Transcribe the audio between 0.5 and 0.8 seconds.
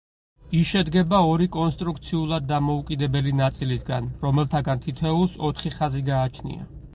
ის